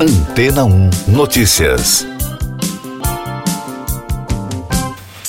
Antena 0.00 0.64
1 0.64 0.90
Notícias. 1.08 2.06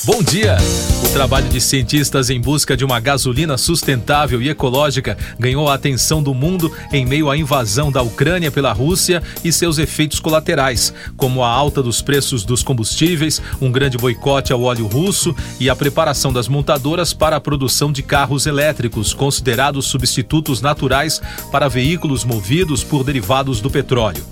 Bom 0.04 0.22
dia! 0.22 0.56
O 1.04 1.08
trabalho 1.12 1.48
de 1.48 1.60
cientistas 1.60 2.30
em 2.30 2.40
busca 2.40 2.76
de 2.76 2.84
uma 2.84 3.00
gasolina 3.00 3.58
sustentável 3.58 4.40
e 4.40 4.48
ecológica 4.48 5.18
ganhou 5.40 5.68
a 5.68 5.74
atenção 5.74 6.22
do 6.22 6.32
mundo 6.32 6.72
em 6.92 7.04
meio 7.04 7.28
à 7.28 7.36
invasão 7.36 7.90
da 7.90 8.00
Ucrânia 8.00 8.48
pela 8.52 8.72
Rússia 8.72 9.20
e 9.42 9.50
seus 9.50 9.76
efeitos 9.76 10.20
colaterais, 10.20 10.94
como 11.16 11.42
a 11.42 11.48
alta 11.48 11.82
dos 11.82 12.00
preços 12.00 12.44
dos 12.44 12.62
combustíveis, 12.62 13.42
um 13.60 13.72
grande 13.72 13.98
boicote 13.98 14.52
ao 14.52 14.62
óleo 14.62 14.86
russo 14.86 15.34
e 15.58 15.68
a 15.68 15.74
preparação 15.74 16.32
das 16.32 16.46
montadoras 16.46 17.12
para 17.12 17.34
a 17.34 17.40
produção 17.40 17.90
de 17.90 18.04
carros 18.04 18.46
elétricos, 18.46 19.12
considerados 19.12 19.86
substitutos 19.86 20.60
naturais 20.60 21.20
para 21.50 21.66
veículos 21.66 22.22
movidos 22.22 22.84
por 22.84 23.02
derivados 23.02 23.60
do 23.60 23.68
petróleo. 23.68 24.24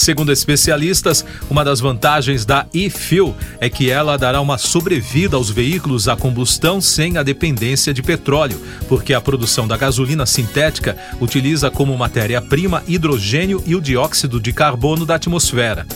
Segundo 0.00 0.32
especialistas, 0.32 1.26
uma 1.50 1.62
das 1.62 1.78
vantagens 1.78 2.46
da 2.46 2.64
e-fuel 2.72 3.36
é 3.60 3.68
que 3.68 3.90
ela 3.90 4.16
dará 4.16 4.40
uma 4.40 4.56
sobrevida 4.56 5.36
aos 5.36 5.50
veículos 5.50 6.08
a 6.08 6.16
combustão 6.16 6.80
sem 6.80 7.18
a 7.18 7.22
dependência 7.22 7.92
de 7.92 8.02
petróleo, 8.02 8.58
porque 8.88 9.12
a 9.12 9.20
produção 9.20 9.68
da 9.68 9.76
gasolina 9.76 10.24
sintética 10.24 10.96
utiliza 11.20 11.70
como 11.70 11.98
matéria-prima 11.98 12.82
hidrogênio 12.88 13.62
e 13.66 13.76
o 13.76 13.80
dióxido 13.80 14.40
de 14.40 14.54
carbono 14.54 15.04
da 15.04 15.16
atmosfera. 15.16 15.86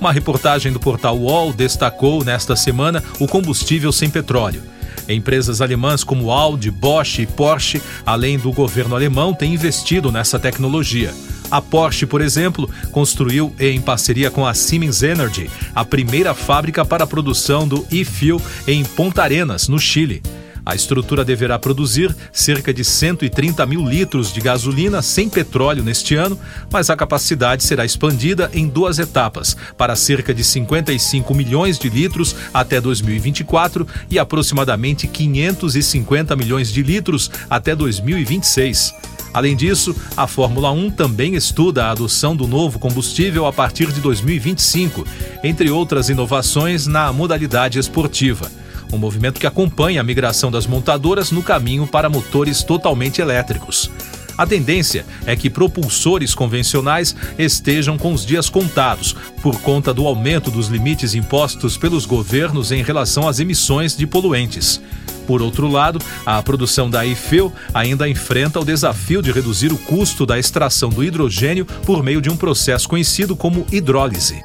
Uma 0.00 0.10
reportagem 0.10 0.72
do 0.72 0.80
portal 0.80 1.16
UOL 1.16 1.52
destacou 1.52 2.24
nesta 2.24 2.56
semana 2.56 3.04
o 3.20 3.28
combustível 3.28 3.92
sem 3.92 4.10
petróleo. 4.10 4.64
Empresas 5.08 5.60
alemãs 5.60 6.02
como 6.02 6.32
Audi, 6.32 6.72
Bosch 6.72 7.20
e 7.20 7.26
Porsche, 7.26 7.80
além 8.04 8.36
do 8.36 8.50
governo 8.50 8.96
alemão, 8.96 9.32
têm 9.32 9.54
investido 9.54 10.10
nessa 10.10 10.40
tecnologia. 10.40 11.14
A 11.50 11.60
Porsche, 11.60 12.06
por 12.06 12.20
exemplo, 12.20 12.68
construiu 12.90 13.54
em 13.58 13.80
parceria 13.80 14.30
com 14.30 14.46
a 14.46 14.54
Siemens 14.54 15.02
Energy 15.02 15.50
a 15.74 15.84
primeira 15.84 16.34
fábrica 16.34 16.84
para 16.84 17.04
a 17.04 17.06
produção 17.06 17.66
do 17.66 17.86
e-fuel 17.90 18.40
em 18.66 18.84
Ponta 18.84 19.22
Arenas, 19.22 19.68
no 19.68 19.78
Chile. 19.78 20.22
A 20.66 20.74
estrutura 20.74 21.24
deverá 21.24 21.58
produzir 21.58 22.14
cerca 22.32 22.72
de 22.72 22.82
130 22.82 23.66
mil 23.66 23.84
litros 23.86 24.32
de 24.32 24.40
gasolina 24.40 25.02
sem 25.02 25.28
petróleo 25.28 25.84
neste 25.84 26.14
ano, 26.14 26.38
mas 26.72 26.88
a 26.88 26.96
capacidade 26.96 27.62
será 27.62 27.84
expandida 27.84 28.50
em 28.54 28.66
duas 28.66 28.98
etapas, 28.98 29.56
para 29.76 29.94
cerca 29.94 30.32
de 30.32 30.42
55 30.42 31.34
milhões 31.34 31.78
de 31.78 31.90
litros 31.90 32.34
até 32.52 32.80
2024 32.80 33.86
e 34.10 34.18
aproximadamente 34.18 35.06
550 35.06 36.34
milhões 36.34 36.72
de 36.72 36.82
litros 36.82 37.30
até 37.50 37.76
2026. 37.76 38.94
Além 39.34 39.56
disso, 39.56 39.94
a 40.16 40.28
Fórmula 40.28 40.70
1 40.70 40.92
também 40.92 41.34
estuda 41.34 41.86
a 41.86 41.90
adoção 41.90 42.36
do 42.36 42.46
novo 42.46 42.78
combustível 42.78 43.46
a 43.46 43.52
partir 43.52 43.92
de 43.92 44.00
2025, 44.00 45.04
entre 45.42 45.70
outras 45.70 46.08
inovações 46.08 46.86
na 46.86 47.12
modalidade 47.12 47.78
esportiva. 47.78 48.63
Um 48.92 48.98
movimento 48.98 49.40
que 49.40 49.46
acompanha 49.46 50.00
a 50.00 50.04
migração 50.04 50.50
das 50.50 50.66
montadoras 50.66 51.30
no 51.30 51.42
caminho 51.42 51.86
para 51.86 52.08
motores 52.08 52.62
totalmente 52.62 53.20
elétricos. 53.20 53.90
A 54.36 54.46
tendência 54.46 55.06
é 55.26 55.36
que 55.36 55.48
propulsores 55.48 56.34
convencionais 56.34 57.14
estejam 57.38 57.96
com 57.96 58.12
os 58.12 58.26
dias 58.26 58.48
contados, 58.48 59.14
por 59.40 59.60
conta 59.60 59.94
do 59.94 60.06
aumento 60.06 60.50
dos 60.50 60.68
limites 60.68 61.14
impostos 61.14 61.76
pelos 61.76 62.04
governos 62.04 62.72
em 62.72 62.82
relação 62.82 63.28
às 63.28 63.38
emissões 63.38 63.96
de 63.96 64.06
poluentes. 64.06 64.80
Por 65.26 65.40
outro 65.40 65.68
lado, 65.68 65.98
a 66.26 66.42
produção 66.42 66.90
da 66.90 67.06
IFEU 67.06 67.52
ainda 67.72 68.08
enfrenta 68.08 68.60
o 68.60 68.64
desafio 68.64 69.22
de 69.22 69.32
reduzir 69.32 69.72
o 69.72 69.78
custo 69.78 70.26
da 70.26 70.38
extração 70.38 70.90
do 70.90 71.02
hidrogênio 71.02 71.64
por 71.64 72.02
meio 72.02 72.20
de 72.20 72.28
um 72.28 72.36
processo 72.36 72.88
conhecido 72.88 73.34
como 73.34 73.66
hidrólise. 73.72 74.42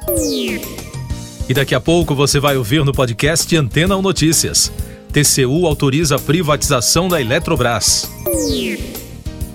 E 1.50 1.52
daqui 1.52 1.74
a 1.74 1.80
pouco 1.80 2.14
você 2.14 2.38
vai 2.38 2.56
ouvir 2.56 2.84
no 2.84 2.92
podcast 2.92 3.56
Antena 3.56 3.96
1 3.96 4.02
Notícias. 4.02 4.70
TCU 5.12 5.66
autoriza 5.66 6.14
a 6.14 6.18
privatização 6.20 7.08
da 7.08 7.20
Eletrobras. 7.20 8.08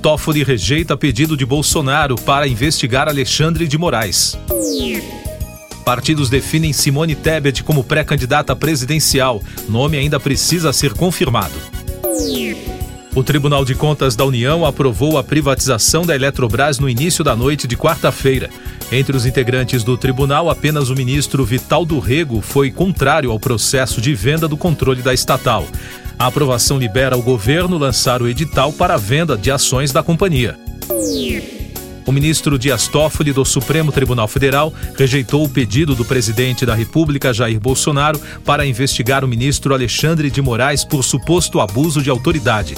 Toffoli 0.02 0.44
rejeita 0.44 0.98
pedido 0.98 1.38
de 1.38 1.46
Bolsonaro 1.46 2.18
para 2.18 2.50
investigar 2.50 3.08
Alexandre 3.08 3.66
de 3.66 3.78
Moraes. 3.78 4.38
Partidos 5.86 6.30
definem 6.30 6.74
Simone 6.74 7.16
Tebet 7.16 7.64
como 7.64 7.82
pré-candidata 7.82 8.54
presidencial. 8.54 9.42
Nome 9.70 9.98
ainda 9.98 10.20
precisa 10.20 10.74
ser 10.74 10.96
confirmado. 10.96 11.56
O 13.16 13.24
Tribunal 13.24 13.64
de 13.64 13.74
Contas 13.74 14.18
da 14.18 14.26
União 14.26 14.66
aprovou 14.66 15.18
a 15.18 15.24
privatização 15.24 16.06
da 16.06 16.14
Eletrobras 16.14 16.78
no 16.78 16.90
início 16.90 17.24
da 17.24 17.34
noite 17.38 17.66
de 17.66 17.78
quarta-feira. 17.78 18.50
Entre 18.92 19.18
os 19.18 19.26
integrantes 19.26 19.84
do 19.84 19.98
tribunal, 19.98 20.50
apenas 20.50 20.90
o 20.90 20.96
ministro 20.96 21.44
Vital 21.44 21.86
do 21.86 22.00
Rego 22.00 22.40
foi 22.40 22.70
contrário 22.70 23.32
ao 23.32 23.40
processo 23.40 24.00
de 24.00 24.14
venda 24.14 24.48
do 24.48 24.56
controle 24.56 25.02
da 25.02 25.14
estatal. 25.14 25.66
A 26.20 26.28
aprovação 26.28 26.78
libera 26.78 27.18
o 27.18 27.22
governo 27.22 27.78
lançar 27.78 28.22
o 28.22 28.28
edital 28.28 28.72
para 28.72 28.94
a 28.94 28.98
venda 28.98 29.36
de 29.36 29.50
ações 29.50 29.92
da 29.92 30.04
companhia. 30.04 30.58
O 32.06 32.12
ministro 32.12 32.60
Dias 32.60 32.88
Toffoli 32.88 33.34
do 33.34 33.44
Supremo 33.44 33.92
Tribunal 33.92 34.28
Federal 34.28 34.72
rejeitou 34.96 35.44
o 35.44 35.50
pedido 35.50 35.96
do 35.96 36.06
presidente 36.06 36.64
da 36.64 36.76
República, 36.76 37.34
Jair 37.34 37.60
Bolsonaro, 37.60 38.22
para 38.46 38.66
investigar 38.66 39.26
o 39.26 39.28
ministro 39.28 39.74
Alexandre 39.74 40.30
de 40.30 40.42
Moraes 40.42 40.84
por 40.84 41.04
suposto 41.04 41.60
abuso 41.60 42.04
de 42.04 42.12
autoridade. 42.12 42.76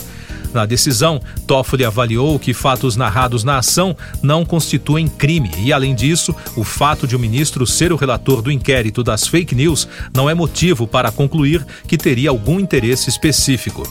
Na 0.53 0.65
decisão, 0.65 1.21
Toffoli 1.45 1.85
avaliou 1.85 2.39
que 2.39 2.53
fatos 2.53 2.95
narrados 2.95 3.43
na 3.43 3.57
ação 3.57 3.95
não 4.21 4.45
constituem 4.45 5.07
crime 5.07 5.51
e, 5.59 5.71
além 5.71 5.93
disso, 5.93 6.35
o 6.55 6.63
fato 6.63 7.07
de 7.07 7.15
o 7.15 7.19
ministro 7.19 7.65
ser 7.65 7.91
o 7.91 7.95
relator 7.95 8.41
do 8.41 8.51
inquérito 8.51 9.03
das 9.03 9.27
fake 9.27 9.53
news 9.53 9.87
não 10.13 10.29
é 10.29 10.33
motivo 10.33 10.87
para 10.87 11.11
concluir 11.11 11.65
que 11.87 11.97
teria 11.97 12.29
algum 12.29 12.59
interesse 12.59 13.09
específico. 13.09 13.83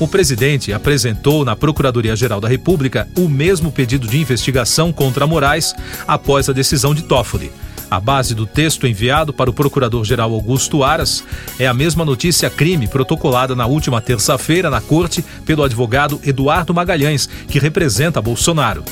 O 0.00 0.06
presidente 0.06 0.72
apresentou 0.72 1.44
na 1.44 1.56
Procuradoria-Geral 1.56 2.40
da 2.40 2.48
República 2.48 3.08
o 3.16 3.28
mesmo 3.28 3.72
pedido 3.72 4.06
de 4.06 4.18
investigação 4.18 4.92
contra 4.92 5.26
Moraes 5.26 5.74
após 6.06 6.48
a 6.48 6.52
decisão 6.52 6.94
de 6.94 7.02
Toffoli. 7.02 7.50
A 7.90 7.98
base 7.98 8.34
do 8.34 8.46
texto 8.46 8.86
enviado 8.86 9.32
para 9.32 9.48
o 9.48 9.52
Procurador-Geral 9.52 10.32
Augusto 10.32 10.84
Aras 10.84 11.24
é 11.58 11.66
a 11.66 11.72
mesma 11.72 12.04
notícia 12.04 12.50
crime 12.50 12.86
protocolada 12.86 13.56
na 13.56 13.66
última 13.66 14.00
terça-feira 14.00 14.68
na 14.68 14.80
corte 14.80 15.24
pelo 15.46 15.62
advogado 15.62 16.20
Eduardo 16.22 16.74
Magalhães, 16.74 17.26
que 17.48 17.58
representa 17.58 18.20
Bolsonaro. 18.20 18.84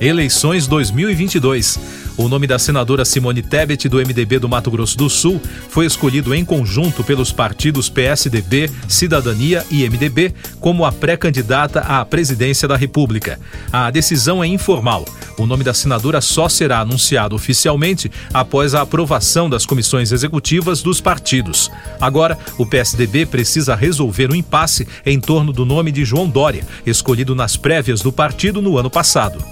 Eleições 0.00 0.66
2022. 0.66 1.78
O 2.16 2.28
nome 2.28 2.46
da 2.46 2.58
senadora 2.58 3.04
Simone 3.04 3.42
Tebet, 3.42 3.88
do 3.88 3.96
MDB 3.96 4.38
do 4.38 4.48
Mato 4.48 4.70
Grosso 4.70 4.96
do 4.98 5.08
Sul, 5.08 5.40
foi 5.68 5.86
escolhido 5.86 6.34
em 6.34 6.44
conjunto 6.44 7.02
pelos 7.02 7.32
partidos 7.32 7.88
PSDB, 7.88 8.70
Cidadania 8.86 9.64
e 9.70 9.88
MDB 9.88 10.34
como 10.60 10.84
a 10.84 10.92
pré-candidata 10.92 11.80
à 11.80 12.04
presidência 12.04 12.68
da 12.68 12.76
República. 12.76 13.40
A 13.72 13.90
decisão 13.90 14.44
é 14.44 14.46
informal. 14.46 15.06
O 15.38 15.46
nome 15.46 15.64
da 15.64 15.72
senadora 15.72 16.20
só 16.20 16.48
será 16.48 16.80
anunciado 16.80 17.34
oficialmente 17.34 18.10
após 18.32 18.74
a 18.74 18.82
aprovação 18.82 19.48
das 19.48 19.64
comissões 19.64 20.12
executivas 20.12 20.82
dos 20.82 21.00
partidos. 21.00 21.70
Agora, 21.98 22.38
o 22.58 22.66
PSDB 22.66 23.24
precisa 23.24 23.74
resolver 23.74 24.30
o 24.30 24.32
um 24.32 24.36
impasse 24.36 24.86
em 25.06 25.18
torno 25.18 25.52
do 25.52 25.64
nome 25.64 25.90
de 25.90 26.04
João 26.04 26.28
Dória, 26.28 26.66
escolhido 26.84 27.34
nas 27.34 27.56
prévias 27.56 28.02
do 28.02 28.12
partido 28.12 28.60
no 28.60 28.76
ano 28.76 28.90
passado. 28.90 29.42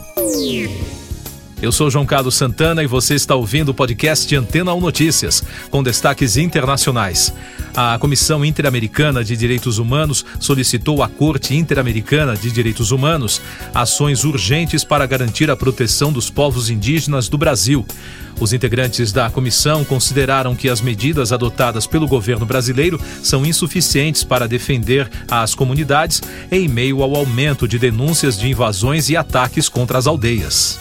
Eu 1.63 1.71
sou 1.71 1.91
João 1.91 2.07
Carlos 2.07 2.37
Santana 2.37 2.83
e 2.83 2.87
você 2.87 3.15
está 3.15 3.35
ouvindo 3.35 3.69
o 3.69 3.75
podcast 3.75 4.35
Antena 4.35 4.73
1 4.73 4.81
Notícias, 4.81 5.45
com 5.71 5.83
destaques 5.83 6.39
internacionais. 6.39 7.35
A 7.77 7.99
Comissão 7.99 8.43
Interamericana 8.43 9.23
de 9.23 9.37
Direitos 9.37 9.77
Humanos 9.77 10.25
solicitou 10.41 11.03
à 11.03 11.09
Corte 11.09 11.55
Interamericana 11.55 12.35
de 12.35 12.51
Direitos 12.51 12.93
Humanos 12.93 13.43
ações 13.75 14.25
urgentes 14.25 14.85
para 14.85 15.05
garantir 15.05 15.51
a 15.51 15.57
proteção 15.57 16.11
dos 16.11 16.31
povos 16.31 16.71
indígenas 16.71 17.29
do 17.29 17.37
Brasil. 17.37 17.85
Os 18.41 18.55
integrantes 18.55 19.13
da 19.13 19.29
comissão 19.29 19.85
consideraram 19.85 20.57
que 20.57 20.71
as 20.71 20.81
medidas 20.81 21.31
adotadas 21.31 21.87
pelo 21.87 22.09
governo 22.09 22.47
brasileiro 22.47 22.99
são 23.23 23.45
insuficientes 23.45 24.25
para 24.25 24.49
defender 24.49 25.11
as 25.31 25.55
comunidades 25.55 26.23
em 26.51 26.67
meio 26.67 27.03
ao 27.03 27.15
aumento 27.15 27.69
de 27.69 27.79
denúncias 27.79 28.39
de 28.39 28.49
invasões 28.49 29.11
e 29.11 29.17
ataques 29.17 29.69
contra 29.69 29.99
as 29.99 30.07
aldeias. 30.07 30.79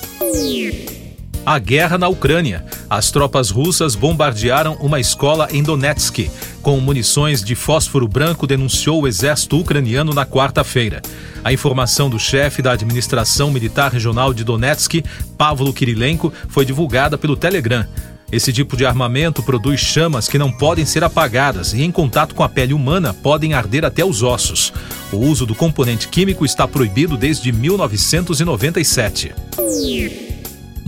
A 1.45 1.59
guerra 1.59 1.97
na 1.97 2.07
Ucrânia. 2.07 2.63
As 2.89 3.11
tropas 3.11 3.51
russas 3.51 3.93
bombardearam 3.93 4.75
uma 4.81 4.99
escola 4.99 5.47
em 5.51 5.61
Donetsk 5.61 6.29
com 6.61 6.79
munições 6.79 7.43
de 7.43 7.55
fósforo 7.55 8.07
branco, 8.07 8.47
denunciou 8.47 9.01
o 9.01 9.07
exército 9.07 9.59
ucraniano 9.59 10.13
na 10.13 10.25
quarta-feira. 10.25 11.01
A 11.43 11.53
informação 11.53 12.09
do 12.09 12.19
chefe 12.19 12.61
da 12.61 12.71
administração 12.71 13.51
militar 13.51 13.91
regional 13.91 14.33
de 14.33 14.43
Donetsk, 14.43 15.03
Pavlo 15.37 15.73
Kirilenko, 15.73 16.33
foi 16.47 16.65
divulgada 16.65 17.17
pelo 17.17 17.37
Telegram. 17.37 17.85
Esse 18.31 18.53
tipo 18.53 18.77
de 18.77 18.85
armamento 18.85 19.41
produz 19.41 19.79
chamas 19.79 20.27
que 20.27 20.37
não 20.37 20.51
podem 20.51 20.85
ser 20.85 21.03
apagadas 21.03 21.73
e, 21.73 21.81
em 21.81 21.91
contato 21.91 22.35
com 22.35 22.43
a 22.43 22.49
pele 22.49 22.73
humana, 22.73 23.13
podem 23.13 23.53
arder 23.53 23.83
até 23.83 24.05
os 24.05 24.21
ossos. 24.21 24.71
O 25.11 25.17
uso 25.17 25.45
do 25.45 25.55
componente 25.55 26.07
químico 26.07 26.45
está 26.45 26.67
proibido 26.67 27.17
desde 27.17 27.51
1997. 27.51 29.33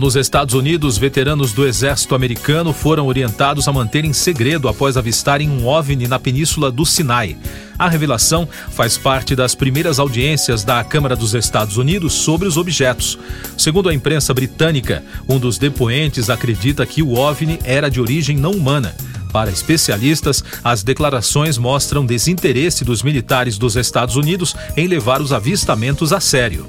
Nos 0.02 0.16
Estados 0.16 0.52
Unidos, 0.56 0.98
veteranos 0.98 1.52
do 1.52 1.64
exército 1.64 2.16
americano 2.16 2.72
foram 2.72 3.06
orientados 3.06 3.68
a 3.68 3.72
manterem 3.72 4.12
segredo 4.12 4.66
após 4.66 4.96
avistarem 4.96 5.48
um 5.48 5.64
OVNI 5.64 6.08
na 6.08 6.18
península 6.18 6.72
do 6.72 6.84
Sinai. 6.84 7.36
A 7.78 7.88
revelação 7.88 8.48
faz 8.72 8.98
parte 8.98 9.36
das 9.36 9.54
primeiras 9.54 10.00
audiências 10.00 10.64
da 10.64 10.82
Câmara 10.82 11.14
dos 11.14 11.34
Estados 11.34 11.76
Unidos 11.76 12.14
sobre 12.14 12.48
os 12.48 12.56
objetos. 12.56 13.16
Segundo 13.56 13.88
a 13.88 13.94
imprensa 13.94 14.34
britânica, 14.34 15.04
um 15.28 15.38
dos 15.38 15.56
depoentes 15.56 16.28
acredita 16.28 16.84
que 16.84 17.00
o 17.00 17.12
OVNI 17.12 17.60
era 17.62 17.88
de 17.88 18.00
origem 18.00 18.36
não 18.36 18.50
humana. 18.50 18.96
Para 19.32 19.52
especialistas, 19.52 20.42
as 20.64 20.82
declarações 20.82 21.56
mostram 21.56 22.04
desinteresse 22.04 22.84
dos 22.84 23.04
militares 23.04 23.56
dos 23.56 23.76
Estados 23.76 24.16
Unidos 24.16 24.56
em 24.76 24.88
levar 24.88 25.22
os 25.22 25.32
avistamentos 25.32 26.12
a 26.12 26.18
sério. 26.18 26.66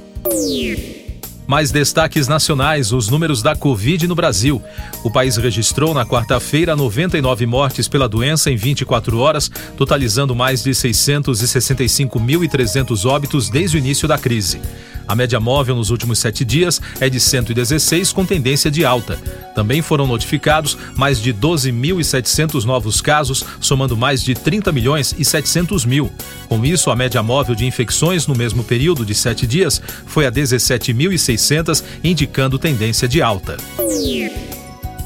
Mais 1.46 1.72
destaques 1.72 2.28
nacionais: 2.28 2.92
os 2.92 3.08
números 3.10 3.42
da 3.42 3.56
Covid 3.56 4.06
no 4.08 4.16
Brasil. 4.16 4.62
O 5.04 5.12
país 5.12 5.38
registrou 5.38 5.94
na 5.94 6.04
quarta-feira 6.06 6.76
99 6.76 7.46
mortes 7.46 7.88
pela 7.88 8.10
doença 8.10 8.52
em 8.52 8.56
24 8.56 9.20
horas, 9.20 9.52
totalizando 9.78 10.36
mais 10.36 10.64
de 10.64 10.72
665.300 10.72 13.06
óbitos 13.06 13.50
desde 13.50 13.78
o 13.78 13.80
início 13.80 14.08
da 14.08 14.18
crise. 14.18 14.60
A 15.08 15.16
média 15.16 15.40
móvel 15.40 15.76
nos 15.76 15.90
últimos 15.90 16.20
sete 16.20 16.46
dias 16.46 16.82
é 17.00 17.10
de 17.10 17.20
116, 17.20 18.12
com 18.12 18.26
tendência 18.26 18.72
de 18.72 18.86
alta. 18.86 19.20
Também 19.54 19.82
foram 19.82 20.08
notificados 20.08 20.78
mais 20.96 21.22
de 21.22 21.34
12.700 21.34 22.64
novos 22.64 23.02
casos, 23.02 23.44
somando 23.60 23.96
mais 23.96 24.24
de 24.24 24.34
30 24.34 24.72
milhões 24.72 25.14
e 25.18 25.26
700 25.26 25.86
mil. 25.86 26.12
Com 26.48 26.64
isso, 26.66 26.90
a 26.90 26.96
média 26.96 27.22
móvel 27.22 27.56
de 27.56 27.66
infecções 27.66 28.28
no 28.28 28.36
mesmo 28.36 28.64
período 28.64 29.06
de 29.06 29.14
sete 29.14 29.46
dias 29.46 29.82
foi 30.06 30.26
a 30.26 30.32
17.600, 30.32 31.84
indicando 32.04 32.58
tendência 32.58 33.08
de 33.08 33.22
alta. 33.22 33.58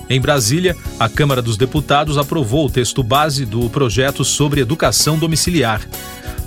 Em 0.09 0.21
Brasília, 0.21 0.75
a 0.97 1.09
Câmara 1.09 1.41
dos 1.41 1.57
Deputados 1.57 2.17
aprovou 2.17 2.67
o 2.67 2.69
texto 2.69 3.03
base 3.03 3.45
do 3.45 3.69
projeto 3.69 4.23
sobre 4.23 4.61
educação 4.61 5.19
domiciliar. 5.19 5.81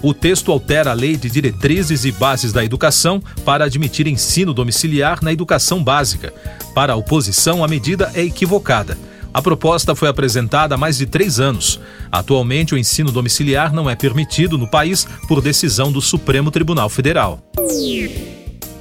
O 0.02 0.14
texto 0.14 0.50
altera 0.50 0.90
a 0.90 0.94
Lei 0.94 1.16
de 1.16 1.28
Diretrizes 1.28 2.04
e 2.04 2.12
Bases 2.12 2.52
da 2.52 2.64
Educação 2.64 3.22
para 3.44 3.66
admitir 3.66 4.06
ensino 4.06 4.54
domiciliar 4.54 5.22
na 5.22 5.32
educação 5.32 5.84
básica. 5.84 6.32
Para 6.74 6.94
a 6.94 6.96
oposição, 6.96 7.62
a 7.62 7.68
medida 7.68 8.10
é 8.14 8.22
equivocada. 8.22 8.96
A 9.32 9.42
proposta 9.42 9.94
foi 9.94 10.08
apresentada 10.08 10.74
há 10.74 10.78
mais 10.78 10.96
de 10.96 11.06
três 11.06 11.38
anos. 11.38 11.78
Atualmente, 12.10 12.74
o 12.74 12.78
ensino 12.78 13.12
domiciliar 13.12 13.72
não 13.72 13.88
é 13.88 13.94
permitido 13.94 14.58
no 14.58 14.68
país 14.68 15.06
por 15.28 15.40
decisão 15.40 15.92
do 15.92 16.00
Supremo 16.00 16.50
Tribunal 16.50 16.88
Federal. 16.88 17.38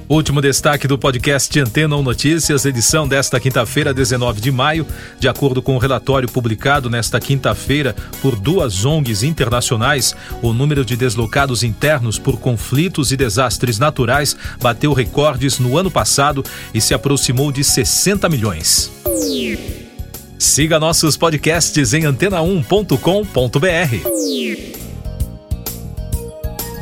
Último 0.10 0.42
destaque 0.42 0.88
do 0.88 0.98
podcast 0.98 1.60
Antena 1.60 1.96
1 1.96 2.02
Notícias, 2.02 2.66
edição 2.66 3.08
desta 3.08 3.40
quinta-feira, 3.40 3.94
19 3.94 4.42
de 4.42 4.52
maio. 4.52 4.88
De 5.20 5.28
acordo 5.28 5.62
com 5.62 5.74
o 5.74 5.76
um 5.76 5.78
relatório 5.78 6.28
publicado 6.28 6.90
nesta 6.90 7.20
quinta-feira 7.20 7.96
por 8.20 8.36
duas 8.36 8.86
ONGs 8.86 9.22
internacionais, 9.22 10.16
o 10.42 10.52
número 10.52 10.84
de 10.84 10.96
deslocados 10.96 11.62
internos 11.62 12.18
por 12.18 12.40
conflitos 12.40 13.12
e 13.12 13.18
desastres 13.18 13.78
naturais 13.78 14.36
bateu 14.60 14.94
recordes 14.94 15.60
no 15.60 15.78
ano 15.78 15.92
passado 15.92 16.44
e 16.74 16.82
se 16.82 16.96
aproximou 16.96 17.52
de 17.52 17.64
60 17.64 18.28
milhões. 18.30 18.92
Siga 20.40 20.80
nossos 20.80 21.18
podcasts 21.18 21.94
em 21.94 22.06
antena1.com.br. 22.06 24.69